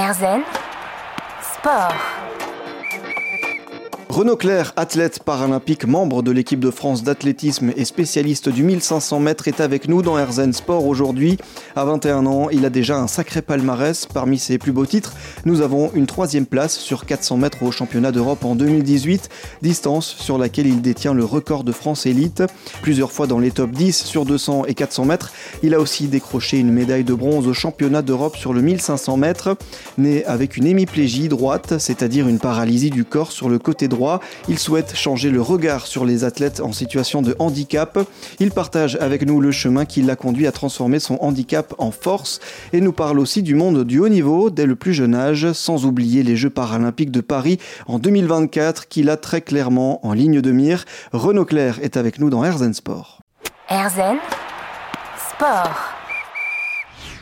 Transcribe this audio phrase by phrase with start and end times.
[0.00, 0.44] Erzen
[1.42, 1.94] Sport.
[4.10, 9.46] Renaud Claire, athlète paralympique, membre de l'équipe de France d'athlétisme et spécialiste du 1500 mètres,
[9.46, 11.38] est avec nous dans Herzen Sport aujourd'hui.
[11.76, 14.06] À 21 ans, il a déjà un sacré palmarès.
[14.06, 18.10] Parmi ses plus beaux titres, nous avons une troisième place sur 400 mètres au championnat
[18.10, 19.28] d'Europe en 2018,
[19.62, 22.42] distance sur laquelle il détient le record de France élite.
[22.82, 25.30] Plusieurs fois dans les top 10 sur 200 et 400 mètres,
[25.62, 29.56] il a aussi décroché une médaille de bronze au championnat d'Europe sur le 1500 mètres.
[29.98, 33.99] Né avec une hémiplégie droite, c'est-à-dire une paralysie du corps sur le côté droit,
[34.48, 37.98] il souhaite changer le regard sur les athlètes en situation de handicap.
[38.38, 42.40] Il partage avec nous le chemin qui l'a conduit à transformer son handicap en force
[42.72, 45.84] et nous parle aussi du monde du haut niveau dès le plus jeune âge, sans
[45.84, 50.52] oublier les Jeux paralympiques de Paris en 2024 qu'il a très clairement en ligne de
[50.52, 50.84] mire.
[51.12, 53.20] Renaud Claire est avec nous dans Herzen Sport.
[53.68, 54.16] Erzen
[55.30, 55.99] Sport.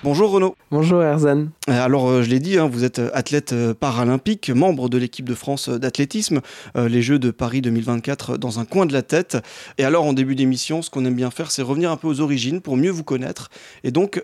[0.05, 0.55] Bonjour Renaud.
[0.70, 1.48] Bonjour Erzan.
[1.69, 5.29] Euh, alors euh, je l'ai dit, hein, vous êtes euh, athlète paralympique, membre de l'équipe
[5.29, 6.41] de France d'athlétisme,
[6.77, 9.39] les Jeux de Paris 2024 dans un coin de la tête.
[9.77, 12.20] Et alors en début d'émission, ce qu'on aime bien faire, c'est revenir un peu aux
[12.20, 13.50] origines pour mieux vous connaître
[13.83, 14.23] et donc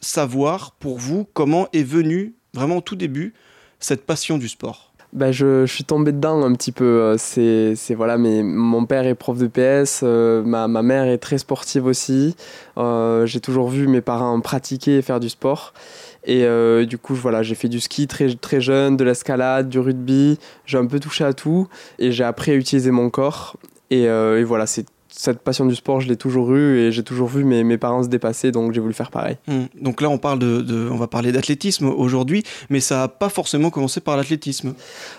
[0.00, 3.34] savoir pour vous comment est venue vraiment au tout début
[3.80, 4.93] cette passion du sport.
[5.14, 6.84] Bah, je, suis tombé dedans un petit peu.
[6.84, 11.18] Euh, c'est, voilà, mais mon père est prof de PS, euh, ma, ma, mère est
[11.18, 12.34] très sportive aussi.
[12.78, 15.72] Euh, j'ai toujours vu mes parents pratiquer et faire du sport.
[16.26, 16.46] Et
[16.86, 20.38] du coup, voilà, j'ai fait du ski très, très jeune, de l'escalade, du rugby.
[20.66, 21.68] J'ai un peu touché à tout
[21.98, 23.56] et j'ai appris à utiliser mon corps.
[23.90, 24.86] Et, et voilà, c'est
[25.24, 28.02] cette passion du sport, je l'ai toujours eue et j'ai toujours vu mes, mes, parents
[28.02, 29.36] se dépasser, donc j'ai voulu faire pareil.
[29.48, 29.64] Hmm.
[29.80, 33.70] Donc là, on, parle de, on va parler d'athlétisme aujourd'hui, mais ça n'a pas forcément
[33.70, 34.74] commencé par l'athlétisme.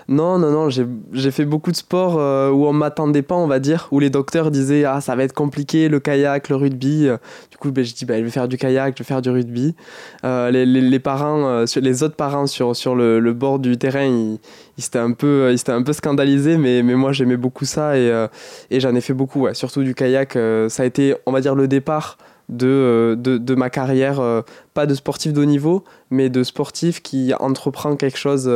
[0.08, 3.59] Non, non, non, j'ai fait beaucoup de sports euh, où on m'attendait pas, on va
[3.59, 7.08] dire, où les docteurs disaient Ah, ça va être compliqué, le kayak, le rugby.
[7.52, 9.30] Du coup, ben, je dis bah, Je vais faire du kayak, je vais faire du
[9.30, 9.76] rugby.
[10.23, 14.06] Euh, les, les, parents, euh, les autres parents sur, sur le, le bord du terrain,
[14.06, 14.39] ils,
[14.77, 18.27] ils s'étaient un, peu, un peu scandalisés, mais, moi j'aimais beaucoup ça et,
[18.71, 21.55] et j'en ai fait beaucoup, surtout du kayak, euh, ça a été, on va dire,
[21.55, 22.17] le départ
[22.49, 24.41] de, euh, de, de ma carrière, euh,
[24.73, 25.83] pas de sportif de haut niveau,
[26.15, 28.52] mais de sportif qui entreprend quelque chose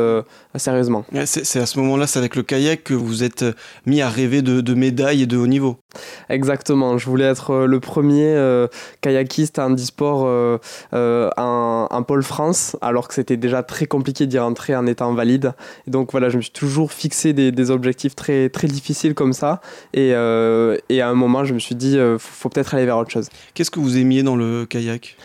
[0.56, 1.06] sérieusement.
[1.26, 3.46] C'est à ce moment-là, c'est avec le kayak que vous êtes
[3.86, 5.78] mis à rêver de, de, médailles et de haut niveau.
[6.30, 8.36] Exactement, je voulais être le premier
[9.02, 10.24] kayakiste à handisport
[10.92, 15.54] en, en pôle France, alors que c'était déjà très compliqué d'y rentrer en étant valide.
[15.88, 19.34] Et donc voilà, je me suis toujours fixé des, des objectifs très, très difficiles comme
[19.34, 19.62] ça.
[19.94, 23.12] Et, et, à un moment, je me suis dit, il faut peut-être aller vers autre
[23.12, 23.30] chose.
[23.54, 25.16] Qu'est-ce que vous aimiez dans le kayak?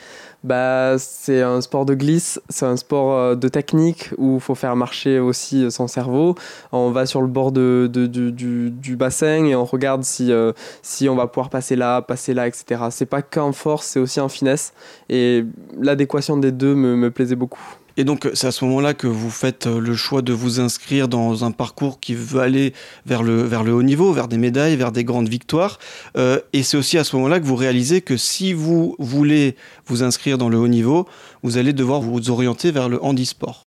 [0.44, 4.54] Bah, c'est un sport de glisse, c'est un sport euh, de technique où il faut
[4.54, 6.34] faire marcher aussi son cerveau.
[6.70, 10.52] On va sur le bord de, du, bassin et on regarde si, euh,
[10.82, 12.82] si on va pouvoir passer là, passer là, etc.
[12.90, 14.74] C'est pas qu'en force, c'est aussi en finesse.
[15.08, 15.44] Et
[15.80, 17.64] l'adéquation des deux me, me plaisait beaucoup.
[17.96, 21.06] Et donc, c'est à ce moment-là que vous faites euh, le choix de vous inscrire
[21.06, 22.72] dans un parcours qui veut aller
[23.06, 25.78] vers le, vers le haut niveau, vers des médailles, vers des grandes victoires.
[26.16, 29.54] Euh, et c'est aussi à ce moment-là que vous réalisez que si vous voulez
[29.86, 31.06] vous inscrire dans le haut niveau,
[31.42, 33.64] vous allez devoir vous orienter vers le handisport.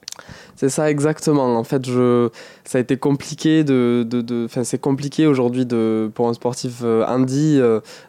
[0.56, 1.58] C'est ça exactement.
[1.58, 2.30] En fait, je,
[2.64, 7.04] ça a été compliqué de, de, de c'est compliqué aujourd'hui de, pour un sportif euh,
[7.06, 7.60] handi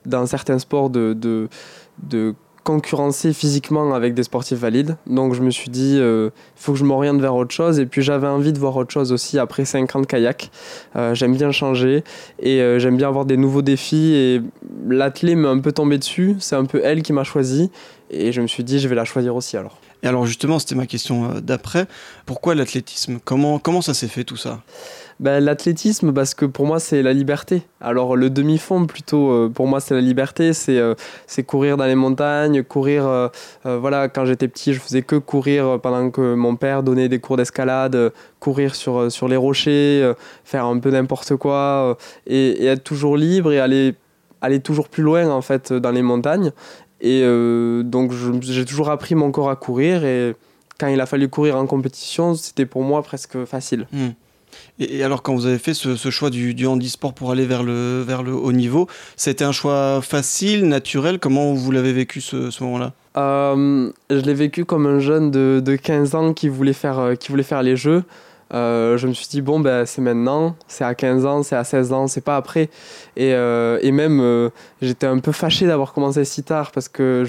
[0.06, 4.98] dans certains sports de, de concurrencer physiquement avec des sportifs valides.
[5.06, 7.80] Donc je me suis dit, il euh, faut que je m'oriente vers autre chose.
[7.80, 10.50] Et puis j'avais envie de voir autre chose aussi après 5 ans de kayak.
[10.96, 12.04] Euh, j'aime bien changer
[12.40, 14.14] et euh, j'aime bien avoir des nouveaux défis.
[14.16, 14.42] Et
[14.90, 16.36] l'athlète m'est un peu tombé dessus.
[16.40, 17.70] C'est un peu elle qui m'a choisi.
[18.10, 19.78] Et je me suis dit, je vais la choisir aussi alors.
[20.02, 21.86] Et alors justement, c'était ma question d'après.
[22.26, 23.20] Pourquoi l'athlétisme?
[23.24, 24.62] Comment, comment ça s'est fait tout ça?
[25.20, 27.64] Ben, L'athlétisme, parce que pour moi, c'est la liberté.
[27.80, 30.54] Alors, le demi-fond, plutôt, euh, pour moi, c'est la liberté.
[30.54, 30.96] C'est euh,
[31.48, 33.06] courir dans les montagnes, courir.
[33.08, 33.30] Euh,
[33.64, 37.38] voilà, quand j'étais petit, je faisais que courir pendant que mon père donnait des cours
[37.38, 43.18] d'escalade, courir sur, sur les rochers, faire un peu n'importe quoi, et, et, être toujours
[43.18, 43.96] libre et aller,
[44.42, 46.52] aller toujours plus loin, en fait, dans les montagnes.
[47.02, 47.22] Et
[47.84, 48.12] donc,
[48.42, 50.04] j'ai toujours appris mon corps à courir.
[50.04, 50.36] Et
[50.80, 53.88] quand il a fallu courir en compétition, c'était pour moi presque facile.
[53.92, 54.10] Hmm.
[54.80, 58.04] Et, alors, quand vous avez fait ce, choix du, du, handisport pour aller vers le,
[58.06, 61.20] vers le haut niveau, c'était un choix facile, naturel?
[61.20, 62.94] Comment vous l'avez vécu ce, moment-là?
[63.18, 67.16] Euh, Je l'ai vécu comme un jeune de, de 15 ans qui voulait faire, euh,
[67.16, 68.04] qui voulait faire les jeux.
[68.54, 71.64] Euh, je me suis dit, bon, ben, c'est maintenant, c'est à 15 ans, c'est à
[71.64, 72.70] 16 ans, c'est pas après.
[73.18, 74.50] Et, euh, et même, euh,
[74.82, 77.26] j'étais un peu fâché d'avoir commencé si tard parce que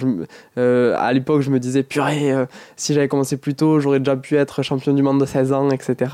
[0.57, 2.35] à l'époque, je me disais, purée,
[2.77, 5.71] si j'avais commencé plus tôt, j'aurais déjà pu être champion du monde de 16 ans,
[5.71, 6.13] etc.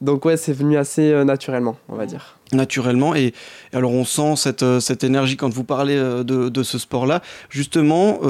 [0.00, 3.14] Donc, ouais, c'est venu assez naturellement, on va dire naturellement.
[3.14, 3.32] Et,
[3.72, 7.22] alors on sent cette, cette, énergie quand vous parlez de, de ce sport-là.
[7.50, 8.20] Justement,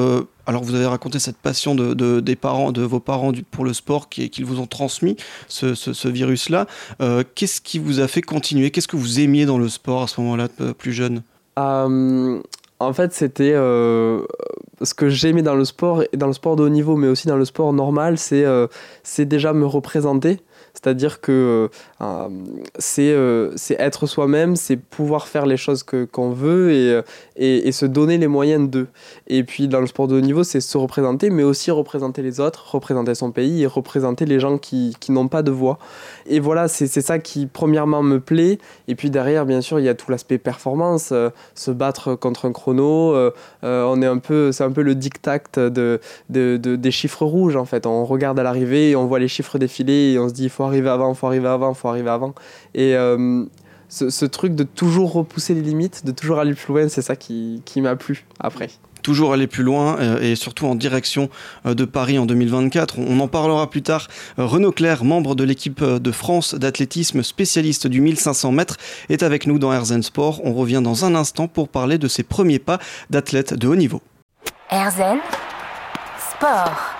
[0.47, 4.09] Alors vous avez raconté cette passion de, des parents, de vos parents pour le sport
[4.09, 5.17] qu'ils vous ont transmis,
[5.49, 6.67] ce, virus-là.
[7.01, 8.71] Euh, qu'est-ce qui vous a fait continuer?
[8.71, 10.49] Qu'est-ce que vous aimiez dans le sport à ce moment-là,
[10.79, 11.23] plus jeune?
[11.59, 12.41] Euh,
[12.79, 16.69] En fait, c'était ce que j'aimais dans le sport, et dans le sport de haut
[16.69, 20.39] niveau, mais aussi dans le sport normal, c'est déjà me représenter.
[20.75, 21.69] C'est-à-dire que
[22.03, 22.29] euh,
[22.99, 27.01] euh, c'est être soi-même, c'est pouvoir faire les choses qu'on veut et,
[27.37, 28.89] et, et, se donner les moyens d'eux.
[29.27, 32.41] Et puis dans le sport de haut niveau, c'est se représenter, mais aussi représenter les
[32.41, 35.79] autres, représenter son pays et représenter les gens qui, qui n'ont pas de voix.
[36.27, 38.59] Et voilà, c'est ça qui premièrement me plaît.
[38.89, 42.47] Et puis derrière, bien sûr, il y a tout l'aspect performance, euh, se battre contre
[42.47, 43.15] un chrono.
[43.63, 46.01] on est un peu, c'est un peu le dictat de,
[46.31, 47.87] de, de, des chiffres rouges en fait.
[47.87, 50.89] On regarde à l'arrivée, on voit les chiffres défiler et on se dit faut arriver
[50.89, 52.35] avant, faut arriver avant, faut arriver avant.
[52.75, 53.45] Et euh,
[53.89, 57.63] ce, truc de toujours repousser les limites, de toujours aller plus loin, c'est ça qui,
[57.67, 58.71] qui m'a plu après
[59.03, 61.31] toujours aller plus loin euh, et surtout en direction
[61.65, 62.99] euh, de Paris en 2024.
[62.99, 64.09] On en parlera plus tard.
[64.37, 69.61] Renaud Claire, membre de l'équipe de France d'athlétisme, spécialiste du 1500 mètres, est avec nous
[69.61, 70.41] dans Herzen Sport.
[70.43, 72.81] On revient dans un instant pour parler de ses premiers pas
[73.11, 74.03] d'athlète de haut niveau.
[74.71, 75.19] Herzen
[76.33, 76.96] Sport.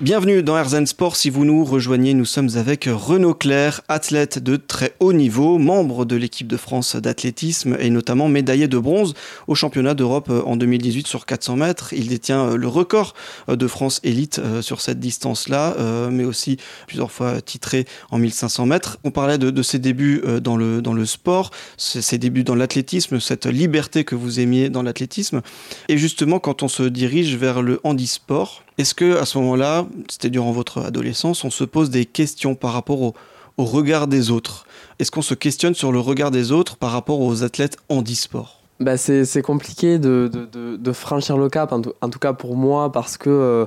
[0.00, 1.14] Bienvenue dans Herzen Sport.
[1.14, 6.06] Si vous nous rejoignez, nous sommes avec Renaud Claire, athlète de très haut niveau, membre
[6.06, 9.12] de l'équipe de France d'athlétisme et notamment médaillé de bronze
[9.46, 11.92] au championnat d'Europe en 2018 sur 400 mètres.
[11.92, 13.12] Il détient le record
[13.46, 16.56] de France élite euh, sur cette distance-là, euh, mais aussi
[16.86, 18.96] plusieurs fois titré en 1500 mètres.
[19.04, 23.20] On parlait de, ses débuts euh, dans le, dans le sport, ses débuts dans l'athlétisme,
[23.20, 25.42] cette liberté que vous aimiez dans l'athlétisme.
[25.90, 30.30] Et justement, quand on se dirige vers le handisport, est-ce que à ce moment-là, c'était
[30.30, 33.14] durant votre adolescence, on se pose des questions par rapport au,
[33.58, 34.66] regard des autres?
[34.98, 38.96] Est-ce qu'on se questionne sur le regard des autres par rapport aux athlètes handisport bah
[38.96, 43.28] c'est compliqué de, de, de, franchir le cap, en tout, cas pour moi, parce que
[43.28, 43.66] euh,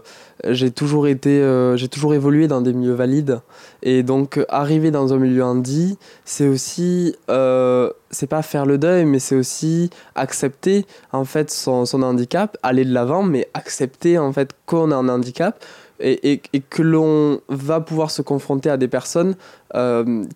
[0.49, 3.39] j'ai toujours euh, toujours évolué dans des milieux valides.
[3.83, 9.05] Et donc, arriver dans un milieu handi, c'est aussi, euh, c'est pas faire le deuil,
[9.05, 14.33] mais c'est aussi accepter en fait son, son handicap, aller de l'avant, mais accepter en
[14.33, 15.63] fait qu'on a un handicap.
[15.99, 19.35] Et, et, et, que l'on va pouvoir se confronter à des personnes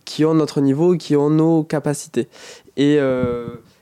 [0.05, 2.29] qui ont notre niveau, qui ont nos capacités.
[2.77, 2.99] Et,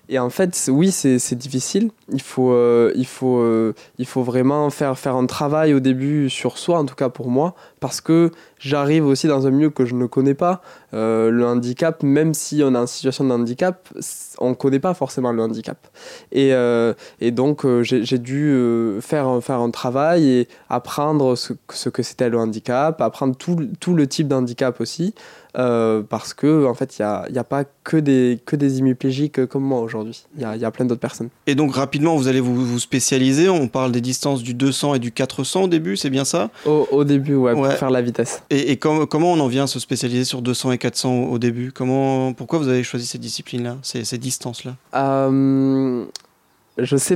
[0.10, 1.92] et en fait, oui, c'est difficile.
[2.12, 6.30] Il faut, euh, il, faut, euh, il faut vraiment faire, faire un travail au début
[6.30, 8.30] sur soi, en tout cas pour moi, parce que
[8.60, 10.62] j'arrive aussi dans un milieu que je ne connais pas.
[10.94, 13.90] Euh, le handicap, même si on est en situation de handicap,
[14.38, 15.80] on ne connaît pas forcément le handicap.
[16.32, 16.52] Et,
[17.20, 18.56] et donc, j'ai dû
[19.02, 23.96] faire, faire un travail et apprendre ce, ce que c'était le handicap, apprendre tout, tout
[23.96, 25.16] le type d'handicap aussi.
[25.54, 29.46] Parce que en fait, il n'y a, y a, pas que des, que des hémiplégiques
[29.46, 30.26] comme moi aujourd'hui.
[30.36, 31.30] Il y a, plein d'autres personnes.
[31.48, 33.50] Et donc vous allez vous, vous, spécialiser.
[33.50, 36.50] On parle des distances du 200 et du 400 au début, c'est bien ça?
[36.66, 38.44] Au, au, début, ouais, pour faire la vitesse.
[38.50, 41.72] Et, et comment on en vient à se spécialiser sur 200 et 400 au, début?
[41.72, 44.76] Comment, Pourquoi vous avez choisi ces disciplines-là, ces, ces distances-là?
[44.96, 46.06] Euh,
[46.78, 47.16] Je sais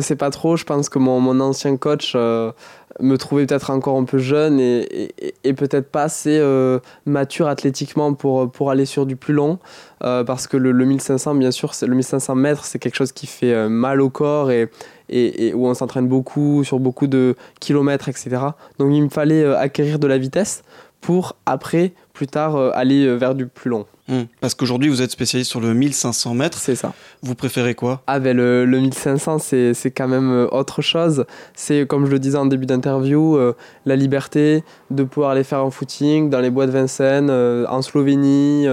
[0.00, 0.56] sais pas trop.
[0.56, 2.12] Je pense que mon, ancien coach.
[2.14, 2.52] Euh,
[3.00, 5.14] me trouvais peut-être encore un peu jeune et,
[5.54, 9.58] peut-être pas assez euh, mature athlétiquement pour, aller sur du plus long.
[10.04, 13.68] Euh, parce que le, 1500, bien sûr, le 1500 mètres, c'est quelque chose qui fait
[13.68, 14.68] mal au corps et,
[15.08, 18.30] et où on s'entraîne beaucoup, sur beaucoup de kilomètres, etc.
[18.78, 20.62] Donc il me fallait acquérir de la vitesse
[21.00, 23.86] pour après, plus tard, aller vers du plus long.
[24.08, 24.22] Hmm.
[24.40, 26.58] Parce qu'aujourd'hui, vous êtes spécialiste sur le 1500 mètres.
[26.58, 26.92] C'est ça.
[27.22, 28.02] Vous préférez quoi?
[28.08, 31.24] Ah ben le, le 1500, c'est quand même euh, autre chose.
[31.54, 33.54] C'est, comme je le disais en début d'interview, euh,
[33.86, 37.80] la liberté de pouvoir aller faire un footing dans les bois de Vincennes, euh, en
[37.80, 38.66] Slovénie,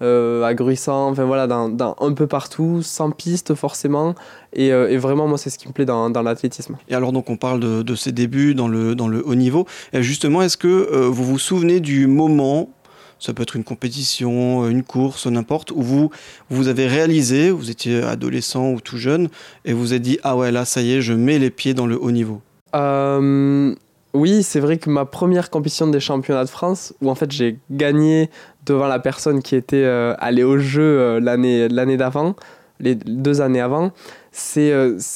[0.00, 4.14] à Gruissant, enfin voilà, dans, dans, un peu partout, sans piste forcément.
[4.52, 6.76] Et, et vraiment, moi, c'est ce qui me plaît dans, dans l'athlétisme.
[6.88, 9.66] Et alors, donc, on parle de, de ses débuts dans le, dans le haut niveau.
[9.94, 12.68] Et justement, est-ce que vous vous souvenez du moment
[13.18, 16.10] ça peut être une compétition, une course, n'importe, où vous,
[16.50, 19.28] vous avez réalisé, vous étiez adolescent ou tout jeune,
[19.64, 21.86] et vous avez dit, ah ouais, là, ça y est, je mets les pieds dans
[21.86, 22.42] le haut niveau
[22.74, 23.74] euh,
[24.12, 27.58] Oui, c'est vrai que ma première compétition des championnats de France, où en fait j'ai
[27.70, 28.30] gagné
[28.66, 32.34] devant la personne qui était euh, allée au jeu euh, l'année d'avant,
[32.80, 33.92] les deux années avant,
[34.32, 34.74] c'est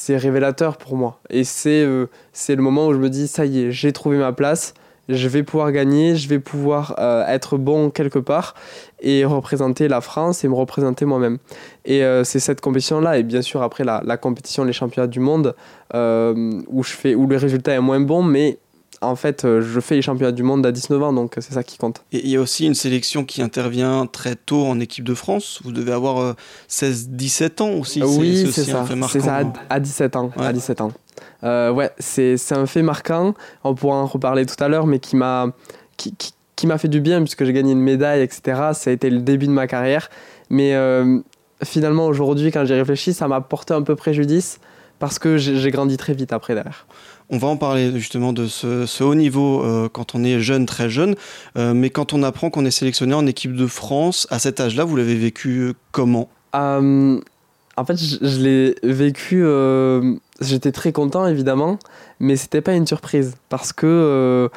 [0.09, 1.19] révélateur pour moi.
[1.29, 2.07] Et c'est le
[2.57, 4.73] moment où je me dis, ça y est, j'ai trouvé ma place
[5.09, 8.53] je vais pouvoir gagner, je vais pouvoir euh, être bon quelque part
[9.01, 11.39] et représenter la France et me représenter moi-même.
[11.85, 15.55] Et euh, c'est cette compétition-là, et bien sûr après la, compétition, les championnats du monde,
[15.95, 18.59] euh, où, je fais, où le résultat est moins bon, mais
[19.01, 21.63] en fait, euh, je fais les championnats du monde à 19 ans, donc c'est ça
[21.63, 22.03] qui compte.
[22.11, 25.59] Et il y a aussi une sélection qui intervient très tôt en équipe de France.
[25.63, 26.35] Vous devez avoir
[26.69, 28.03] 16-17 ans aussi.
[28.03, 28.85] oui, c'est ça.
[29.09, 30.31] C'est ça, à, 17 ans.
[30.37, 30.91] À 17 ans.
[31.43, 33.33] ouais, c'est un fait marquant.
[33.63, 35.47] On pourra en reparler tout à l'heure, mais qui m'a
[35.97, 36.13] qui,
[36.55, 38.71] qui, m'a fait du bien puisque j'ai gagné une médaille, etc.
[38.73, 40.09] Ça a été le début de ma carrière.
[40.49, 40.73] Mais
[41.63, 44.59] finalement, aujourd'hui, quand j'y réfléchi, ça m'a porté un peu préjudice
[44.99, 46.85] parce que j'ai grandi très vite après derrière.
[47.31, 50.89] On va en parler justement de ce, haut niveau euh, quand on est jeune, très
[50.89, 51.15] jeune,
[51.57, 54.83] euh, mais quand on apprend qu'on est sélectionné en équipe de France, à cet âge-là,
[54.83, 56.29] vous l'avez vécu euh, comment?
[56.53, 59.45] En fait, je, je l'ai vécu,
[60.41, 61.79] j'étais très content évidemment,
[62.19, 64.49] mais c'était pas une surprise parce que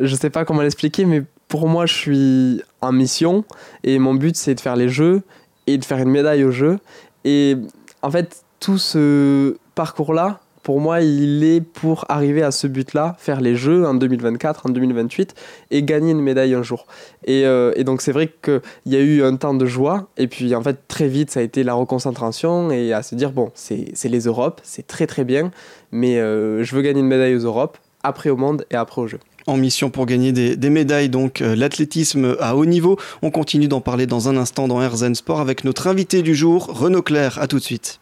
[0.00, 3.44] je sais pas comment l'expliquer, mais pour moi, je suis en mission
[3.84, 5.22] et mon but c'est de faire les jeux
[5.68, 6.78] et de faire une médaille aux jeux.
[7.24, 7.56] Et
[8.02, 13.42] en fait, tout ce parcours-là, pour moi, il est pour arriver à ce but-là, faire
[13.42, 15.34] les Jeux en 2024, en 2028
[15.70, 16.86] et gagner une médaille un jour.
[17.26, 20.54] Et, euh, donc, c'est vrai qu'il y a eu un temps de joie, et puis
[20.54, 23.92] en fait, très vite, ça a été la reconcentration et à se dire bon, c'est
[24.04, 25.50] les Europes, c'est très très bien,
[25.92, 29.06] mais euh, je veux gagner une médaille aux Europes, après au monde et après aux
[29.06, 32.98] Jeux en mission pour gagner des, médailles, donc euh, l'athlétisme à haut niveau.
[33.20, 36.66] On continue d'en parler dans un instant dans RZN Sport avec notre invité du jour,
[36.66, 37.38] Renaud Claire.
[37.38, 38.00] À tout de suite.